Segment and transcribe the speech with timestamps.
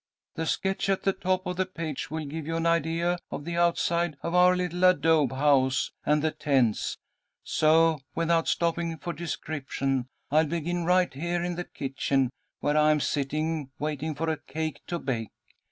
[0.33, 3.55] "'The sketch at the top of the page will give you an idea of the
[3.55, 6.97] outside of our little adobe house and the tents,
[7.43, 12.99] so without stopping for description I'll begin right here in the kitchen, where I am
[12.99, 15.29] sitting, waiting for a cake to bake.